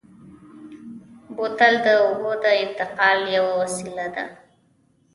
بوتل 1.35 1.73
د 1.85 1.87
اوبو 2.03 2.31
د 2.43 2.45
انتقال 2.63 3.19
یوه 3.35 3.53
وسیله 3.61 4.05
ده. 4.15 4.23